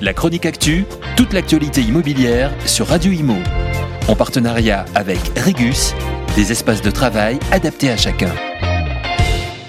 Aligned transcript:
La 0.00 0.12
chronique 0.12 0.44
actu, 0.44 0.84
toute 1.16 1.32
l'actualité 1.32 1.80
immobilière 1.80 2.52
sur 2.66 2.88
Radio 2.88 3.12
Imo. 3.12 3.36
En 4.08 4.16
partenariat 4.16 4.84
avec 4.94 5.20
Regus, 5.38 5.94
des 6.34 6.50
espaces 6.50 6.82
de 6.82 6.90
travail 6.90 7.38
adaptés 7.52 7.90
à 7.90 7.96
chacun. 7.96 8.30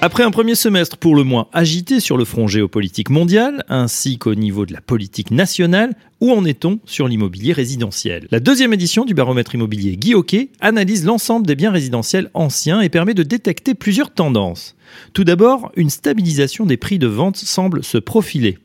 Après 0.02 0.24
un 0.24 0.32
premier 0.32 0.56
semestre 0.56 0.98
pour 0.98 1.16
le 1.16 1.24
moins 1.24 1.48
agité 1.54 2.00
sur 2.00 2.18
le 2.18 2.26
front 2.26 2.48
géopolitique 2.48 3.12
mondial, 3.12 3.64
ainsi 3.70 4.18
qu'au 4.18 4.36
niveau 4.36 4.66
de 4.66 4.74
la 4.74 4.82
politique 4.82 5.30
nationale, 5.30 5.96
où 6.20 6.32
en 6.32 6.44
est-on 6.44 6.80
sur 6.86 7.08
l'immobilier 7.08 7.54
résidentiel? 7.54 8.28
La 8.32 8.40
deuxième 8.40 8.74
édition 8.74 9.06
du 9.06 9.14
baromètre 9.14 9.54
immobilier 9.54 9.96
Guy 9.96 10.16
Hockey 10.16 10.50
analyse 10.60 11.06
l'ensemble 11.06 11.46
des 11.46 11.56
biens 11.56 11.72
résidentiels 11.72 12.32
anciens 12.34 12.82
et 12.82 12.90
permet 12.90 13.14
de 13.14 13.24
détecter 13.24 13.76
plusieurs 13.76 14.12
tendances. 14.12 14.76
Tout 15.14 15.24
d'abord, 15.24 15.72
une 15.76 15.90
stabilisation 15.92 16.66
des 16.66 16.78
prix 16.78 17.00
de 17.00 17.08
vente 17.08 17.38
semble 17.38 17.84
se 17.84 18.00
profiler. 18.00 18.58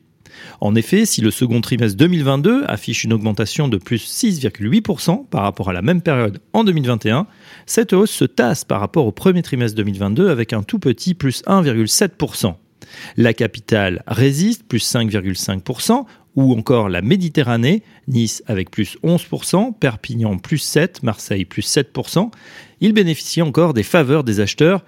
En 0.61 0.75
effet, 0.75 1.07
si 1.07 1.21
le 1.21 1.31
second 1.31 1.61
trimestre 1.61 1.97
2022 1.97 2.65
affiche 2.67 3.05
une 3.05 3.13
augmentation 3.13 3.69
de 3.69 3.77
plus 3.77 4.05
6,8% 4.05 5.27
par 5.29 5.43
rapport 5.43 5.71
à 5.71 5.73
la 5.73 5.83
même 5.83 6.03
période 6.03 6.41
en 6.53 6.65
2021, 6.65 7.27
cette 7.67 7.93
hausse 7.93 8.11
se 8.11 8.25
tasse 8.25 8.65
par 8.65 8.81
rapport 8.81 9.07
au 9.07 9.13
premier 9.13 9.43
trimestre 9.43 9.77
2022 9.77 10.31
avec 10.31 10.53
un 10.53 10.63
tout 10.63 10.79
petit 10.79 11.15
plus 11.15 11.43
1,7%. 11.45 12.55
La 13.17 13.35
capitale 13.35 14.03
résiste, 14.07 14.65
plus 14.67 14.85
5,5%, 14.85 16.05
ou 16.37 16.53
encore 16.53 16.89
la 16.89 17.03
Méditerranée, 17.03 17.83
Nice 18.09 18.43
avec 18.47 18.71
plus 18.71 18.99
11%, 19.03 19.75
Perpignan 19.79 20.39
plus 20.39 20.65
7%, 20.65 21.01
Marseille 21.03 21.45
plus 21.45 21.67
7%. 21.67 22.31
Il 22.81 22.93
bénéficie 22.93 23.43
encore 23.43 23.75
des 23.75 23.83
faveurs 23.83 24.25
des 24.25 24.41
acheteurs, 24.41 24.85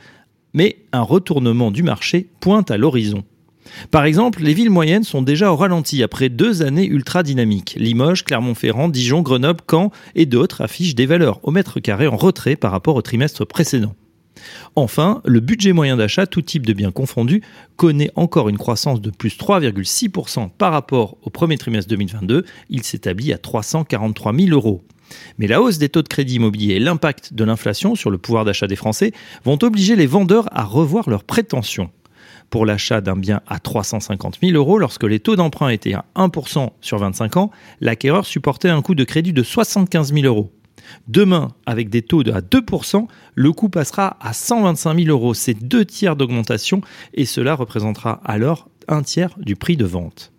mais 0.55 0.77
un 0.93 1.03
retournement 1.03 1.71
du 1.71 1.83
marché 1.83 2.29
pointe 2.41 2.71
à 2.71 2.77
l'horizon. 2.77 3.25
Par 3.91 4.05
exemple, 4.05 4.43
les 4.43 4.55
villes 4.55 4.71
moyennes 4.71 5.05
sont 5.05 5.23
déjà 5.23 5.53
au 5.53 5.57
ralenti 5.57 6.03
après 6.03 6.29
deux 6.29 6.63
années 6.63 6.87
ultra 6.87 7.23
dynamiques. 7.23 7.77
Limoges, 7.79 8.25
Clermont-Ferrand, 8.25 8.89
Dijon, 8.89 9.23
Grenoble, 9.23 9.61
Caen 9.71 9.91
et 10.15 10.27
d'autres 10.27 10.61
affichent 10.63 10.95
des 10.95 11.07
valeurs 11.07 11.41
au 11.43 11.51
mètre 11.51 11.81
carré 11.81 12.07
en 12.07 12.17
retrait 12.17 12.57
par 12.57 12.73
rapport 12.73 12.97
au 12.97 13.03
trimestre 13.03 13.45
précédent. 13.45 13.95
Enfin, 14.75 15.21
le 15.25 15.41
budget 15.41 15.73
moyen 15.73 15.97
d'achat, 15.97 16.27
tout 16.27 16.43
type 16.43 16.67
de 16.67 16.73
biens 16.73 16.91
confondus, 16.91 17.43
connaît 17.77 18.11
encore 18.17 18.49
une 18.49 18.59
croissance 18.59 19.01
de 19.01 19.11
plus 19.11 19.37
3,6% 19.37 20.51
par 20.51 20.73
rapport 20.73 21.17
au 21.23 21.31
premier 21.31 21.59
trimestre 21.59 21.91
2022. 21.91 22.45
Il 22.71 22.83
s'établit 22.83 23.33
à 23.33 23.39
343 23.39 24.35
000 24.35 24.49
euros. 24.51 24.83
Mais 25.39 25.47
la 25.47 25.61
hausse 25.61 25.79
des 25.79 25.91
taux 25.91 26.03
de 26.03 26.09
crédit 26.09 26.37
immobilier 26.37 26.75
et 26.75 26.81
l'impact 26.81 27.35
de 27.35 27.45
l'inflation 27.45 27.95
sur 27.95 28.11
le 28.11 28.17
pouvoir 28.17 28.47
d'achat 28.47 28.67
des 28.67 28.77
Français 28.77 29.13
vont 29.45 29.59
obliger 29.63 29.95
les 29.95 30.07
vendeurs 30.07 30.49
à 30.53 30.65
revoir 30.65 31.11
leurs 31.11 31.25
prétentions 31.25 31.91
pour 32.53 32.67
l'achat 32.67 33.01
d'un 33.01 33.17
bien 33.17 33.41
à 33.49 33.59
350 33.59 34.39
000 34.43 34.53
euros, 34.53 34.79
lorsque 34.79 35.05
les 35.05 35.21
taux 35.21 35.37
d'emprunt 35.37 35.71
étaient 35.71 35.95
à 35.95 36.05
1% 36.15 36.69
sur 36.83 36.99
25 36.99 37.39
ans, 37.39 37.51
l'acquéreur 37.81 38.27
supportait 38.27 38.69
un 38.69 38.83
coût 38.83 38.95
de 38.95 39.05
crédit 39.05 39.33
de 39.33 39.43
75 39.43 40.13
000 40.13 40.27
euros. 40.27 40.53
Demain, 41.09 41.49
avec 41.65 41.89
des 41.89 42.03
taux 42.03 42.23
de 42.23 42.31
à 42.31 42.43
2%, 42.43 43.07
le 43.35 43.53
coût 43.53 43.71
passera 43.71 44.19
à 44.21 44.35
125 44.35 44.99
000 44.99 45.09
euros. 45.09 45.33
C'est 45.33 45.55
deux 45.55 45.87
tiers 45.87 46.15
d'augmentation 46.15 46.83
et 47.15 47.25
cela 47.25 47.55
représentera 47.55 48.21
alors 48.23 48.69
un 48.87 49.03
tiers 49.03 49.35
du 49.39 49.57
prix 49.57 49.79
de 49.79 49.87
vente. 49.87 50.31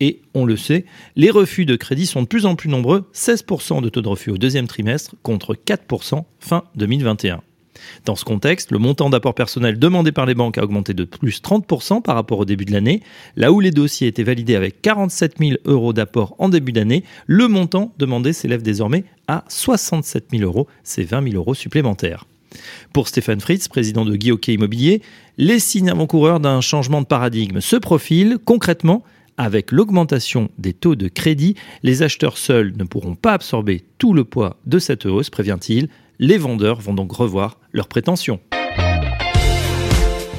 Et 0.00 0.22
on 0.32 0.46
le 0.46 0.56
sait, 0.56 0.86
les 1.14 1.30
refus 1.30 1.66
de 1.66 1.76
crédit 1.76 2.06
sont 2.06 2.22
de 2.22 2.26
plus 2.26 2.46
en 2.46 2.56
plus 2.56 2.70
nombreux, 2.70 3.10
16% 3.12 3.82
de 3.82 3.90
taux 3.90 4.00
de 4.00 4.08
refus 4.08 4.30
au 4.30 4.38
deuxième 4.38 4.66
trimestre 4.66 5.14
contre 5.22 5.54
4% 5.54 6.24
fin 6.40 6.64
2021. 6.74 7.42
Dans 8.04 8.16
ce 8.16 8.24
contexte, 8.24 8.70
le 8.70 8.78
montant 8.78 9.10
d'apport 9.10 9.34
personnel 9.34 9.78
demandé 9.78 10.12
par 10.12 10.26
les 10.26 10.34
banques 10.34 10.58
a 10.58 10.64
augmenté 10.64 10.94
de 10.94 11.04
plus 11.04 11.40
30% 11.42 12.02
par 12.02 12.14
rapport 12.14 12.38
au 12.38 12.44
début 12.44 12.64
de 12.64 12.72
l'année. 12.72 13.02
Là 13.36 13.52
où 13.52 13.60
les 13.60 13.70
dossiers 13.70 14.08
étaient 14.08 14.22
validés 14.22 14.56
avec 14.56 14.82
47 14.82 15.38
000 15.38 15.52
euros 15.64 15.92
d'apport 15.92 16.34
en 16.38 16.48
début 16.48 16.72
d'année, 16.72 17.04
le 17.26 17.48
montant 17.48 17.92
demandé 17.98 18.32
s'élève 18.32 18.62
désormais 18.62 19.04
à 19.28 19.44
67 19.48 20.26
000 20.32 20.42
euros, 20.42 20.66
c'est 20.82 21.04
20 21.04 21.30
000 21.30 21.36
euros 21.36 21.54
supplémentaires. 21.54 22.26
Pour 22.92 23.08
Stéphane 23.08 23.40
Fritz, 23.40 23.68
président 23.68 24.04
de 24.04 24.16
Guy 24.16 24.32
Immobilier, 24.48 25.02
les 25.38 25.58
signes 25.58 25.90
avant-coureurs 25.90 26.40
d'un 26.40 26.60
changement 26.60 27.00
de 27.00 27.06
paradigme 27.06 27.60
se 27.60 27.76
profilent 27.76 28.38
concrètement. 28.44 29.02
Avec 29.36 29.72
l'augmentation 29.72 30.48
des 30.58 30.72
taux 30.72 30.94
de 30.94 31.08
crédit, 31.08 31.56
les 31.82 32.02
acheteurs 32.02 32.38
seuls 32.38 32.72
ne 32.76 32.84
pourront 32.84 33.16
pas 33.16 33.32
absorber 33.32 33.84
tout 33.98 34.14
le 34.14 34.22
poids 34.22 34.58
de 34.66 34.78
cette 34.78 35.06
hausse, 35.06 35.28
prévient-il. 35.28 35.88
Les 36.20 36.38
vendeurs 36.38 36.80
vont 36.80 36.94
donc 36.94 37.10
revoir 37.10 37.58
leurs 37.72 37.88
prétentions. 37.88 38.38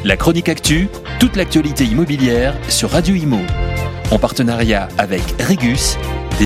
La 0.05 0.15
chronique 0.15 0.47
actu, 0.47 0.87
toute 1.19 1.35
l'actualité 1.35 1.83
immobilière 1.83 2.55
sur 2.69 2.91
Radio 2.91 3.13
Imo. 3.13 3.39
En 4.09 4.17
partenariat 4.17 4.87
avec 4.97 5.21
Regus, 5.41 5.97